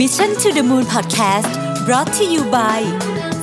[0.00, 1.52] Mission to the Moon Podcast
[1.86, 2.80] brought to you by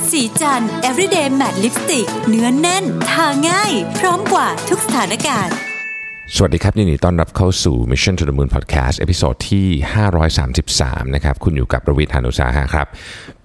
[0.10, 5.56] ศรีจันทร์ everyday matte lipstick เนื้อแน่น ทาง่าย พร้อมกว่าทุกสถานการณ์
[6.36, 9.68] สวัสดีครับยินดีต้อนรับเข้าสู่ Mission to the Moon Podcast episode ที่
[10.42, 12.88] 533 นะครับ คุณอยู่กับผมรวิศ หาญอุตสาหะครับ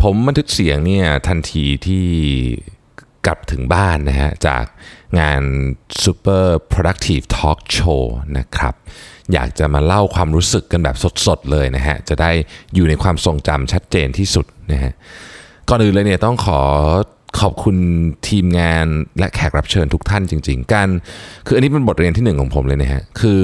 [0.02, 2.06] ผมบันทึกเสียงเนี่ยทันทีที่
[3.26, 4.64] กลับถึงบ้านนะฮะจาก
[5.20, 5.42] งาน
[6.02, 8.02] Super Productive Talk Show
[8.38, 8.74] นะครับ
[9.32, 10.96] อยากจะมาเล่าความรู้สึกกันแบบ
[11.26, 12.30] สดๆเลยนะฮะ จะได้
[12.74, 14.92] อยู่ในความทรงจำชัดเจนที่สุดนะฮะ
[15.68, 16.60] ก่อนอื่นเลยเนี่ยต้องขอ
[17.40, 17.76] ขอบคุณ
[18.28, 18.86] ทีมงาน
[19.18, 20.88] และแขกรับเชิญทุกท่านจริง ๆการ
[21.46, 23.42] คืออันนี้เป็นบทเรียนที่หนึ่งของผมเลยนะฮะ คือ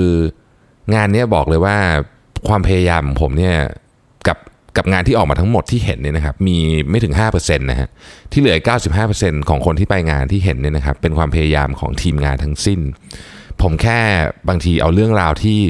[0.95, 1.77] งานนี้บอกเลยว่า
[2.49, 3.57] ความพยายามของผมเนี่ย
[4.77, 6.57] กับงานที่ออกมาทั้งหมดที่เห็นเนี่ยนะครับมี
[6.91, 7.89] ไม่ถึง5%นะฮะ
[8.33, 8.59] ที่เหลือ
[9.03, 12.81] 95%ของคนที่ไปงานที่เห็นเนี่ยนะครับเป็นความพยายามของทีมงานทั้งสิ้น
[13.63, 14.01] ผมแค่
[14.49, 15.61] บางทีเอาเรื่องราวที่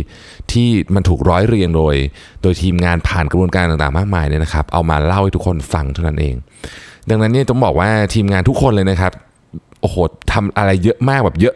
[0.53, 1.95] ที่มันถูกร้อยเรียงโดย
[2.43, 6.35] โดยทีมงานผ่านกระบวนการต่างๆ มากมายเนี่ยนะครับ เอามาเล่าให้ทุกคนฟังเท่านั้นเอง
[7.11, 9.13] ดังนั้นเนี่ยต้องบอกว่าทีมงานทุกคนเลยนะครับ
[9.81, 9.97] โอ้โห
[10.33, 11.55] ทำอะไรเยอะมากแบบเยอะ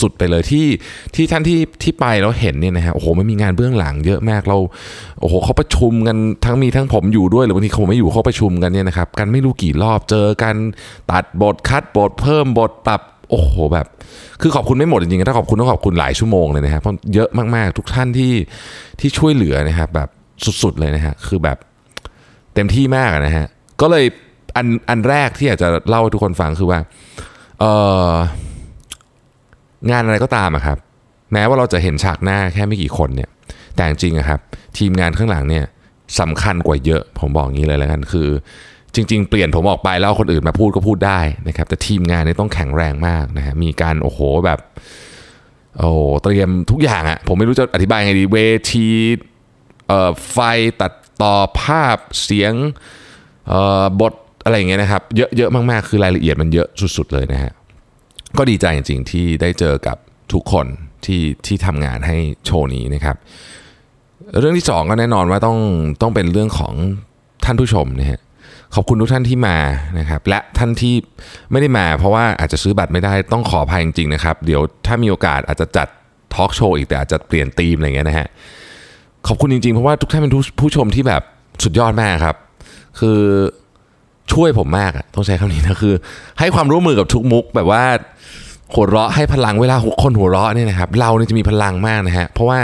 [0.00, 0.66] สุดๆไปเลยที่
[1.14, 4.58] ที่ท่านที่ที่ไปแล้วเห็นเนี่ยนะฮะโอ้โหไม่มีงานเบื้องหลังเยอะมากเรา
[5.20, 10.54] โอ้โหเขาประชุมกันทั้งมีทั้งผมอยู่ด้วยหรือบางทีเขาไม่อยู่เขาประชุมกันเนี่ยนะครับกันไม่รู้กี่รอบเจอกัน
[11.12, 13.86] ตัดบทคัดบทเพิ่มบทปรับโอ้โหแบบ
[14.40, 18.32] คือขอบคุณไม่หมดจริงๆถ้าขอบคุณต้องขอบคุณหลายชั่วโมงเลยนะครับเพราะเยอะมากๆ ทุกท่านที่
[19.00, 20.08] ที่ช่วยเหลือนะครับแบบ
[20.62, 21.56] สุดๆเลยนะฮะคือแบบ
[22.54, 23.46] เต็มที่มากนะฮะ
[23.80, 24.04] ก็เลย
[24.56, 26.80] อันอันแรกที่อยากจะเล่าให้ทุกคนฟังคือว่า
[27.60, 27.64] เอ
[28.10, 28.12] อ
[29.90, 30.78] งานอะไรก็ตามอะครับ
[31.32, 33.30] แม้ว่าเราจะเห็นฉากหน้าแค่ไม่กี่คนเนี่ย
[33.76, 34.40] แต่จริงๆอะครับ
[34.78, 35.64] ทีมงานข้างหลังเนี่ย
[36.20, 38.28] สำคัญกว่าเยอะ ผมบอกงี้เลยแล้วกันคือ
[38.94, 44.58] จริง ๆ เปลี่ยนผมออกไปแล้วคนอื่นมาพูดก็พูดได้นะครับแต่ทีมงานเนี่ยต้องแข็งแรงมากนะฮะมีการโอ้โหแบบ
[45.78, 45.90] โอ้
[46.22, 48.38] เตรียมทุกอย่างอะผมไม่รู้จะอธิบายไงดีเว
[48.72, 48.86] ที
[49.88, 50.38] เอ่อไฟ
[50.80, 52.54] ตัดต่อภาพเสียง
[53.48, 54.12] เอ่อบท
[54.44, 57.52] อะไรอย่างเงี้ยนะครับ เยอะเยอะมากๆ คือรายละเอียดมันเยอะสุด ๆ เลยนะฮะ
[58.38, 59.96] ก็ดีใจจริงๆที่ได้เจอกับ
[60.32, 60.66] ทุกคน
[61.04, 63.16] ที่ที่ทำงานให้โชว์นี้นะครับ
[64.38, 65.58] เรื่องที่สองก็แน่นอนว่าต้อง
[66.02, 66.74] ต้องเป็นเรื่องของ
[67.44, 68.20] ท่านผู้ชมนะฮะ
[68.74, 69.58] ขอบคุณทุกท่านที่มา
[69.98, 70.94] นะครับ และท่านที่
[71.50, 75.88] ไม่ได้มาเพราะว่าอาจจะซื้อบัตรไม่ได้ต้องขออภัยจริงๆนะครับ เดี๋ยวถ้ามีโอกาสอาจจะจัด
[76.34, 78.28] ทอล์กโชว์อีกแต่อาจจะเปลี่ยนธีมอะไรเงี้ยนะฮะ
[79.26, 81.22] ขอบคุณจริงๆ เพราะว่าทุกท่านเป็นผู้ผู้ชมที่แบบ
[81.64, 82.36] สุดยอดมากครับ
[82.98, 83.18] คือ
[84.32, 85.94] ช่วยผมมากอะต้องใช้คำนี้นะคือ
[86.38, 87.82] ให้ความร่วมมือกับทุกมุกแบบว่า
[88.74, 92.58] หัวเราะให้พลังเวลาคนหัวเราะเนี่ยนะครับเราเนี่ยจะมีพลังมากนะฮะเพราะว่า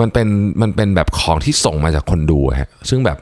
[0.00, 0.26] มันเป็น
[0.62, 3.18] มันเป็นแบบของที่ส่งมาจากคนดูฮะซึ่งแบบ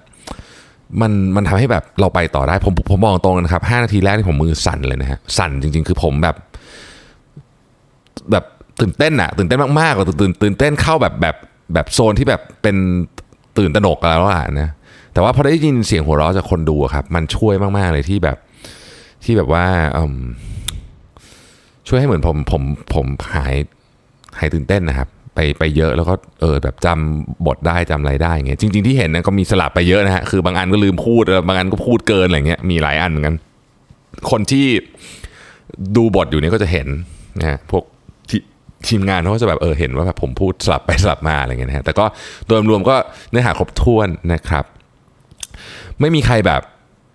[1.01, 6.37] มันมันทำให้แบบเราไปต่อได้ผมผมบอกตรงนะครับห้านาทีแรกที่ผมมือสั่นเลยนะฮะสั่นจริง ๆ คือผมแบบ
[8.31, 8.45] แบบ
[8.81, 11.37] ตื่นเต้นอะตื่นเต้นมากๆกว่าตื่นตื่นเต้นเข้าแบบแบบ
[11.75, 12.77] แบบโซนที่แบบเป็น
[13.59, 14.69] ตื่นตระหนกแล้วอะนะ
[15.13, 18.37] แต่ว่าพอได้ยินเสียงหัวเราะจากคนดูครับ มันช่วยมากๆเลยที่แบบ
[19.25, 19.67] ที่แบบว่า
[19.97, 20.17] อืม
[21.91, 22.63] ช่วยให้เหมือนผมผม
[22.95, 23.55] ผมหาย
[24.39, 33.37] หายตื่นเต้นนะครับ ไปไปเยอะแล้วก็เออแบบจำบทได้จำอะไรได้อย่างเงี้ยจริง ๆที่เห็นนะก็มีสลับไปเยอะนะฮะคือบางอันก็ลืมพูดบางอันก็พูดเกินอะไรเงี้ยมีหลายอันเหมือนกัน
[34.31, 34.67] คนที่
[35.97, 36.89] ดูบทอยู่เนี่ยก็จะเห็น
[37.39, 37.85] นะฮะพวก
[38.31, 38.37] ที
[38.89, 42.05] ทีมงานเขาก็จะแบบเออเห็นว่าแบบผมพูดสลับไปสลับมาอะไรเงี้ยนะฮะแต่ก็
[42.47, 42.97] โดยรวมก็
[43.31, 44.65] เนื้อหาครบถ้วนนะครับ
[46.01, 46.63] ไม่มีใครแบบ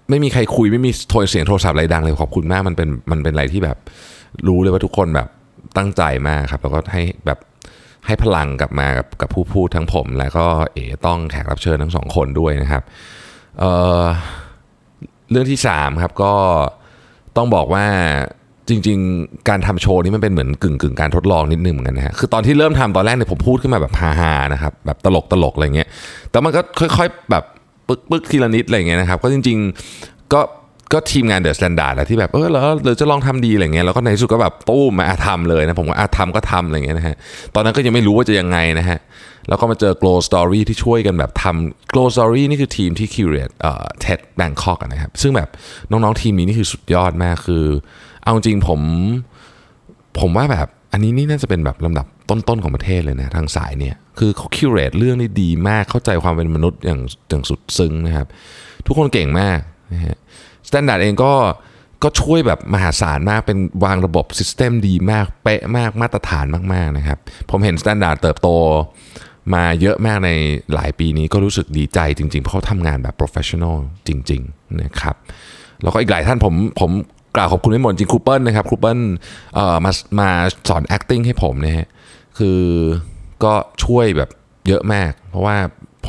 [0.10, 3.78] ไม่มีใครคุยไม่มีโทรเสียงโทรศัพท์อะไรดังเลยขอบคุณมากมันเป็นมันเป็นอะไรที่แบบ
[4.48, 5.28] รู้เลยว่าทุกคนแบบ
[5.78, 7.40] ตั้งใจมากครับ แล้วก็ให้แบบ
[8.06, 12.84] ให้พลังกลับมากับกับผู้พูดทั้งผม แล้วก็เอ๋ต้องแขกรับเชิญทั้งสองคนด้วยนะครับ
[13.60, 16.34] เเรื่องที่สามครับก็
[17.38, 17.86] ต้องบอกว่า
[18.70, 25.88] จริง ๆ การทำโชว์นี้มันเป็นเหมือนกึ่งกึ่งการทดลองนิดนึงเหมือนกันนะฮะคือตอนที่เริ่มทำตอนแรกเนี่ยผมพูดขึ้นมาแบบฮาๆนะครับแบบตลกตลกอะไรเงี้ย
[26.32, 27.44] แต่มันก็ค่อย ๆแบบ
[27.88, 29.58] ปึ๊กปึ๊กทีละนิดอะไรเงี้ยนะครับก็จริง
[29.96, 30.40] ๆ ก็
[30.94, 37.16] ก็ทีมงาน THE STANDARD แหละที่แบบเออแล้วเราจะลองทำดีอะไรเงี้ยแล้วก็ในที่สุดก็แบบตู้มมาทำเลยนะผมว่าอาทำก็ทำอะไรเงี้ยนะฮะ
[37.56, 39.00] ตอนนั้นก็ยังไม่รู้ว่าจะยังไงนะฮะ
[39.50, 45.50] แล้วก็มาเจอ Glow Story ที่ช่วยกันแบบทำ Glow Story นี่คือทีมที่ curate เอ่อ TED Bangkok อะนะครับ ซึ่งแบบ
[45.92, 47.66] น้องๆทีมนี้นี่คือสุดยอดมากคือ
[48.24, 48.82] เอาจริงผม
[50.20, 58.28] ผมว่าแบบอันนี้นี่น่าจะเป็นแบบลำดับต้นๆของประเทศเลยนะทางสายเนี่ยคือเขา curate เรื่องได้ดีมากเข้าใจความเป็นมนุษย์อย่างอย่างสุดซึ้งนะครับ
[58.88, 59.60] ทุกคนเก่งมาก
[59.94, 60.18] นะฮะ
[60.68, 61.34] STANDARD เองก็
[62.04, 67.20] ก็ช่วยแบบมหาศาลมากเป็นวางระบบ system ดีมาก เป๊ะมากมาตรฐานมากๆนะครับ
[67.50, 68.50] ผมเห็น STANDARD เติบโต
[69.54, 70.32] มาเยอะมากใน
[70.74, 73.78] หลายปีนี้ก็รู้สึกดีใจจริงๆ เพราะเขาทำงานแบบ professional
[74.08, 75.16] จริงๆนะครับ
[75.84, 76.92] แล้วก็อีกหลายท่านผมผม
[77.36, 79.00] กล่าวขอบคุณไม่หมดจริงครูเปิลนะครับครูเปิล
[79.56, 80.30] เอ่อมามา
[80.70, 81.88] สอน acting ให้ผมนะฮะ
[82.38, 82.62] คือ
[83.44, 83.54] ก็
[83.84, 84.30] ช่วยแบบ
[84.68, 85.58] เยอะมาก เพราะว่า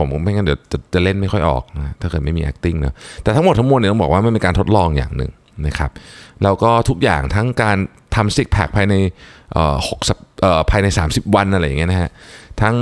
[0.01, 5.31] ผมไม่งั้นเดี๋ยวจะจะเล่นไม่ค่อยออกนะถ้าเกิดไม่มี acting นะแต่ทั้งหมดทั้งมวลเนี่ยต้องบอกว่ามันเป็นการทดลองอย่างหนึ่ง
[5.67, 5.91] นะครับ
[6.43, 7.77] แล้วก็ทุกอย่างทั้งการ
[8.15, 8.95] ทำซิกแพคภายใน
[9.89, 10.19] หกสัป
[10.71, 12.11] ภายใน 30 วันอะไรอย่างเงี้ยนะฮะ
[12.63, 12.77] ทั้ง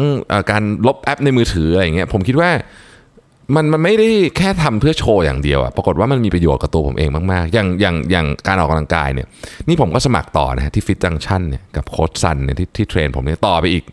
[0.51, 2.51] การลบแอปในมือถืออะไรอย่างเงี้ยผมคิดว่า
[3.55, 9.27] มันมันไม่ได้แค่ทำเพื่อโชว์อย่างเดียวอะปรากฏว่ามันมีประโยชน์กับตัวผมเองมากๆ อย่างอย่างอย่างการออกกำลังกายเนี่ย
[9.69, 13.85] นี่ผมก็สมัครต่อนะฮะที่ Fit Junctions เนี่ยกับโค้ชซันเนี่ยที่ที่ train ผมเนี่ยต่อไปอีก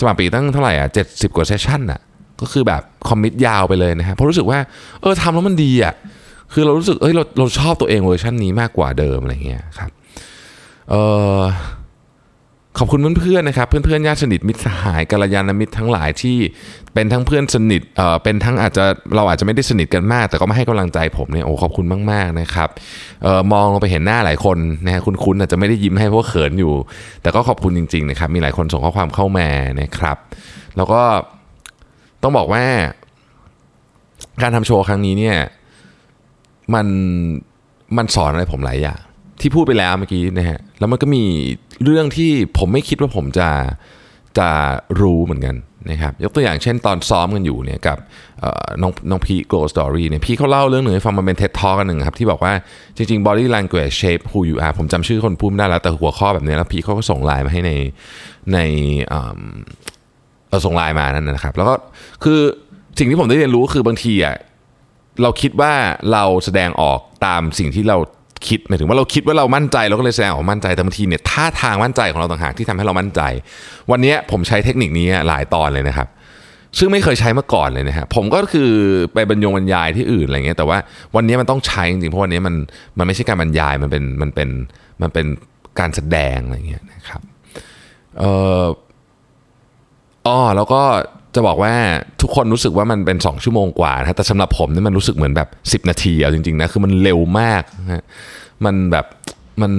[0.00, 2.00] สมัครปีตั้งเท่าไหร่อะเจ็ดสิบกว่า session อะ
[2.40, 4.58] ก็คือแบบ commit ยาวไปเลยนะฮะเพราะรู้สึกว่า
[5.00, 5.94] เออทำแล้วมันดีอะ
[6.52, 9.90] คือเรารู้สึกเอ้ยเราเราชอบตัวเองเวอร์ชันนี้มากกว่าเดิมอะไรเงี้ยครับ
[10.90, 10.94] เอ
[11.38, 11.40] อ
[12.78, 16.36] ขอบคุณเพื่อนๆนะครับเพื่อนๆญาติสนิทมิตรสหายกัลยาณมิตรทั้งหลายที่
[16.94, 18.84] เป็นทั้งเพื่อนสนิทเอ่อเป็นทั้งอาจจะ
[19.16, 22.68] เราอาจจะไม่ได้สนิทกันมาก แต่ก็มาให้กำลังใจผมเนี่ยโอ้ขอบคุณมากๆนะครับ
[23.22, 26.74] เออมองลงไปเห็นหน้าหลายคนนะฮะคุณคุณอาจจะไม่ได้ยิ้มให้เพราะเขินอยู่
[27.22, 29.48] แต่ก็ขอบคุณจริงๆนะครับมีหลายคนส่งข้อความเข้ามา
[29.80, 30.16] นะครับ
[30.76, 31.02] แล้วก็
[32.24, 32.64] ต้องบอกว่า
[34.42, 35.36] การทำโชว์ครั้งนี้เนี่ย
[36.74, 36.86] มัน
[37.96, 39.00] มันสอนอะไรผมหลายอย่าง
[39.40, 41.24] ที่พูดไปแล้วเมื่อกี้นะฮะแล้วมันก็มี
[41.84, 43.48] เรื่องที่ผมไม่คิดว่าผมจะ
[44.38, 44.48] จะ
[45.00, 45.56] รู้เหมือนกัน
[45.90, 47.98] นะครับยกตัวอย่างเช่นตอนซ้อมกันอยู่เนี่ยกับ
[48.82, 52.52] น้องน้องพี่ Glow Story เนี่ยพี่เขาเล่าเรื่องหนึ่งให้ฟังมันเป็น TED Talk อันหนึ่งครับ ที่บอกว่า
[52.96, 57.72] จริง ๆ body language shape who you are ผมจำชื่อคนพูดไม่ได้แล้ว แต่หัวข้อแบบนี้แล้วพี่เขาก็ส่งไลน์มาให้ใน
[58.54, 58.58] ใน
[60.54, 61.74] เราส่งไลน์มานั่นนะครับ แล้วก็
[62.24, 62.40] คือ
[62.98, 64.36] สิ่งที่ผมได้เรียนรู้คือบางทีอะ
[65.22, 65.72] เราคิดว่า
[66.12, 67.98] เราแสดงออกตามสิ่งที่เรา
[68.48, 73.20] คิดหมายถึงว่าเราคิดว่าเรามั่นใจเราก็เลยแสดงออกมั่นใจแต่บางทีเนี่ยท่าทางมั่นใจของเราต่างหากที่ทำให้เรามั่นใจ
[73.90, 76.08] วันนี้ผมใช้เทคนิคนี้หลายตอนเลยนะครับ
[76.78, 78.70] ซึ่งไม่เคยใช้มาก่อนเลยนะฮะผมก็คือ
[79.14, 80.78] ไปบรรยงบรรยายที่อื่นอะไรเงี้ยแต่ว่า
[81.16, 82.54] วันนี้มันต้องใช้จริงๆเพราะวันนี้มัน
[82.98, 84.48] มันไม่ใช่การบรรยายมันเป็นมันเป็น
[85.02, 85.26] มันเป็น
[85.80, 87.22] การแสดงอะไรเงี้ยนะครับ
[88.18, 88.62] เอ่อ
[90.26, 90.82] อ๋อแล้วก็
[91.34, 91.74] จะบอกว่า
[92.22, 95.48] ทุกคนรู้สึกว่ามันเป็น 2 ชั่วโมงกว่านะแต่สำหรับผมนี่มันรู้สึกเหมือนแบบ
[95.84, 98.04] 10 นาทีเอาจริงๆนะคือมันเร็วมากนะ
[98.64, 99.04] มันแบบ
[99.62, 99.72] มัน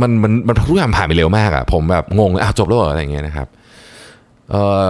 [0.00, 3.48] มันมันมันทุกอย่างผ่านไปเร็วมากอะผมแบบงงเลยอ้าวจบแล้วเหรออะไรอย่างเงี้ยนะครับ
[4.50, 4.88] เอ่อ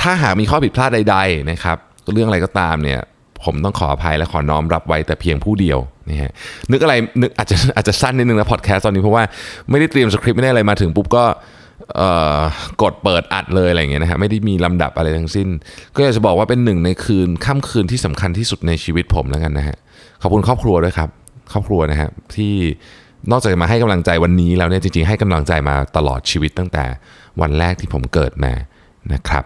[0.00, 1.78] ถ้าหากมีข้อผิดพลาดใด ๆนะครับ
[2.12, 3.00] เรื่องอะไรก็ตามเนี่ย
[3.44, 5.78] ผมต้องขออภัยและขอน้อมรับไว้แต่เพียงผู้เดียว
[6.10, 6.32] นี่ฮะ
[6.70, 9.24] นึกอะไรนึกอาจจะอาจจะสั้นนิดนึงนะพอดแคสต์ตอนนี้เพราะว่า
[9.70, 11.24] ไม่ได้เตรียมสคริปต์ไม่ได้อะไรมาถึงปุ๊บก็
[12.82, 15.48] กดเปิดอัดเลยอะไรเงี้ยนะฮะไม่ได้มีลำดับอะไรทั้งสิ้น
[15.94, 19.76] ก็อยากจะบอกว่าเป็นหนึ่งในคืนค่ำคืนที่สำคัญที่สุดในชีวิตผมแล้วกันนะฮะ
[20.22, 21.08] ขอบคุณครอบครัวด้วยครับ
[21.52, 22.54] ครอบครัวนะฮะที่
[23.30, 26.84] นอกจากจะมาให้กำลังใจวันนี้แล้วเนี่ยจริงๆให้กำลังใจมาตลอดชีวิตตั้งแต่
[27.40, 28.52] วันแรกที่ผมเกิดมา
[29.12, 29.44] นะครับ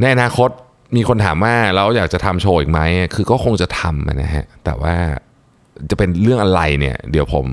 [0.00, 0.50] ในอนาคต
[0.96, 2.80] มีคนถามว่าเราอยากจะทำโชว์อีกไหม
[3.14, 4.94] คือก็คงจะทำนะฮะแต่ว่า
[5.90, 7.46] จะเป็นเรื่องอะไรเนี่ย เดี๋ยวผม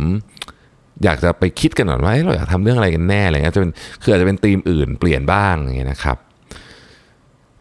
[1.04, 3.72] อยากจะไปคิดกันหน่อยว่าเราอยากทำเรื่องอะไรกันแน่อะไรเงี้ยจะเป็น
[4.02, 6.18] คืออาจจะเป็นธีมอื่นเปลี่ยนบ้างอย่างเงี้ยนะครับ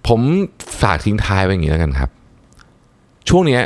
[0.09, 0.21] ผม
[0.83, 2.11] ฝากทิ้งท้ายไว้อย่างนี้แล้วกันครับ
[3.29, 3.63] ช่วงเนี้ย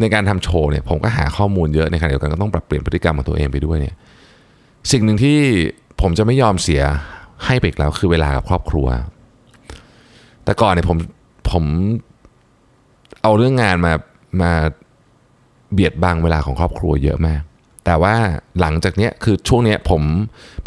[0.00, 3.94] ในการทำโชว์เนี่ยผมก็หาข้อมูลเยอะในขณะเดียวกันก็ต้องปรับเปลี่ยนพฤติกรรมของตัวเองไปด้วยเนี่ย
[4.92, 5.38] สิ่งหนึ่งที่
[6.00, 6.82] ผมจะไม่ยอมเสีย
[7.46, 8.86] ให้ไปอีกแล้วคือเวลากับครอบครัว
[10.44, 10.96] แต่ก่อนเนี่ยผม
[11.50, 11.64] ผม
[13.22, 13.92] เอาเรื่องงานมา
[14.42, 14.52] มา
[15.72, 17.42] เบียดบังเวลาของครอบครัวเยอะมาก
[17.88, 18.14] แต่ว่า
[18.60, 20.02] หลังจากเนี้ยคือช่วงเนี้ยผม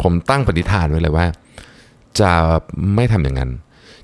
[0.02, 1.26] ผมตั้งปณิธานไว้เลยว่า
[2.20, 2.32] จะ
[2.94, 3.50] ไม่ทำอย่างนั้น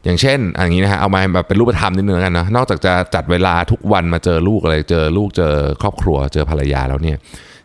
[0.05, 7.17] อย่างเช่นอย่างนี้นะฮะเอามาแบบเป็นรูปธรรมนิดนึงแล้วกันนะนอกจากจะจัดเวลาทุกวันมาเจอลูกอะไรเจอลูกเจอครอบครัวเจอภรรยาแล้วเนี่ย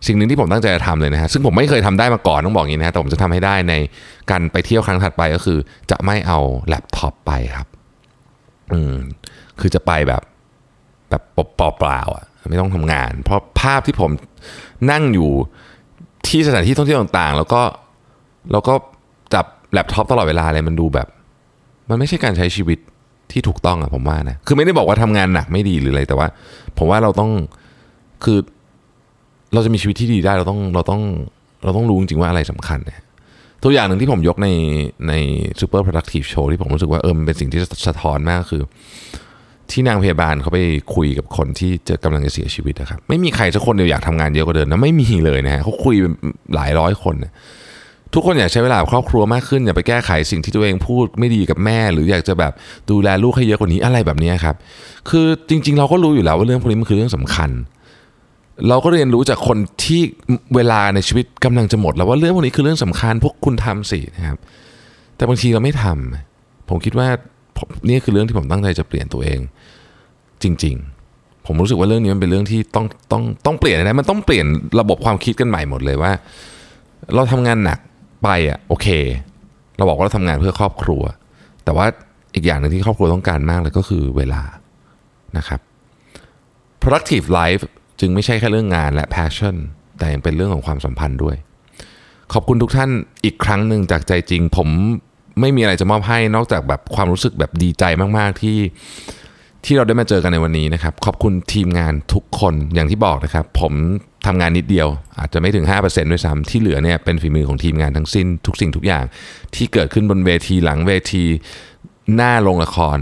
[0.08, 3.74] สิ่งหนึ่งที่ผมตั้งใจจะทำเลยนะฮะซึ่งผมไม่เคยทำได้มาก่อนต้องบอกอย่างนี้นะฮะแต่ผมจะทำให้ได้ใน
[4.32, 5.60] การไปเที่ยวครั้งถัดไปก็คือ
[5.92, 7.68] จะไม่เอาแล็ปท็อปไปครับ
[8.74, 8.94] อืม
[9.60, 10.22] คือจะไปแบบ
[11.10, 11.24] แบบ
[11.56, 14.12] เปล่าๆอะ ไม่ต้องทำงาน เพราะภาพที่ผม
[14.92, 15.32] นั่งอยู่
[16.28, 17.62] ที่สถานที่ท่องเที่ยวต่างๆ แล้วก็
[18.52, 18.74] แล้วก็
[19.34, 21.08] จับแล็ปท็อปตลอดเวลาเลยมันดูแบบ
[21.90, 22.80] มันไม่ใช่การใช้ชีวิต
[23.32, 26.28] ที่ถูกต้องอะผมว่านะคือไม่ได้บอกว่าทำงานหนักไม่ดีหรืออะไรแต่ว่า
[26.78, 27.32] ผมว่าเราต้อง
[28.24, 28.38] คือ
[29.54, 31.02] เราจะมีชีวิตที่ดีได้เราต้องเราต้อง
[31.64, 33.02] เราต้องรู้จริงๆว่าอะไรสำคัญเนี่ย
[33.64, 34.50] ตัวอย่างหนึ่งที่ผมยกใน
[35.08, 35.14] ใน
[35.60, 38.62] super productive show ที่ผมรู้สึกว่าเออมันเป็นสิ่งที่สะท้อนมากคือ
[39.72, 40.60] ที่นางพยาบาลเขาไป
[40.96, 45.96] คุยกับคนที่จะกำลังจะเสียชีวิตนะครับ ไม่มีใครสักคนเดียวอยากทำงานเยอะกว่าเดิมนะไม่มีเลยนะฮะเขาคุย
[46.55, 47.32] หลายร้อยคนนะ
[48.13, 52.53] ทุกคนอยากใช้เวลาครอบครัวมากขึ้นอยากไปแก้ไขสิ่งที่ตัวเองพูดไม่ดีกับแม่ หรืออยากจะแบบ
[52.89, 54.55] ดูแลลูกให้เยอะกว่านี้อะไรแบบนี้ครับ
[55.10, 57.50] คือจริง ๆ เราก็รู้อยู่แล้วว่าเรื่องพวกนี้มันคือเรื่องสำคัญ
[58.70, 60.01] เราก็เรียนรู้จากคนที่
[60.55, 64.38] เวลาในชีวิตกำลังจะหมด แล้วว่าเรื่องพวกนี้คือเรื่องสำคัญพวกคุณทำสินะครับ
[65.15, 67.08] แต่บางทีเราไม่ทำผมคิดว่า
[67.88, 69.40] นี่คือเรื่องที่ผมตั้งใจจะเปลี่ยนตัวเอง
[70.44, 70.76] จริง
[71.12, 74.46] ๆ ผมรู้สึกว่าเรื่องนี้มันเป็นเรื่องที่ต้องต้องต้องเปลี่ยนนะมันต้องเปลี่ยน
[74.80, 76.12] ระบบความคิดกันใหม่หมดเลยว่า
[77.16, 77.80] เราทำงานหนัก
[78.24, 78.88] ไปอะโอเค
[79.78, 81.04] เราบอกว่าเราทำงานเพื่อครอบครัว
[81.64, 81.86] แต่ว่า
[82.36, 84.42] อีกอย่างหนึ่งที่ครอบครัวต้องการมากเลยก็คือเวลา
[85.38, 85.60] นะครับ
[86.84, 87.64] productive life
[88.00, 89.56] จึงไม่ใช่แค่เรื่องงานและ passion
[89.98, 91.36] แต่ยังเป็นเรื่องของความสัมพันธ์ด้วย
[92.34, 92.90] ขอบคุณทุกท่าน
[93.26, 94.70] อีกครั้งหนึ่งจากใจจริงผม
[95.40, 97.84] ไม่มีอะไรจะมอบให้นอกจากแบบความรู้สึกแบบดีใจ
[98.18, 98.60] มาก ๆ ที่
[99.66, 103.74] ที่เราได้มาเจอกันในวันนี้นะครับ ขอบคุณทีมงานทุกคนอย่างที่บอกนะครับ ผม
[104.25, 104.88] ทำงานนิดเดียว
[105.20, 109.06] อาจจะไม่ถึง 5%ด้วยซ้ำที่เหลือเนี่ยเป็นฝีมือของทีมงานทั้งสิ้นทุกสิ่งทุกอย่าง
[109.56, 111.24] ที่เกิดขึ้นบนเวทีหลังเวที
[112.16, 112.98] หน้าโรงละคร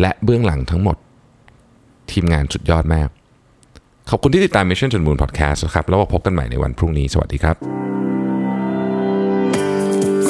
[0.00, 0.96] และเบื้องหลังทั้งหมด
[2.12, 3.08] ทีมงานสุดยอดมาก
[4.10, 7.56] ขอบคุณที่ติดตาม Mission to the Moon Podcast นะครับแล้วพบกันใหม่ในวันพรุ่งนี้สวัสดีครับ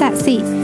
[0.01, 0.64] สัสิ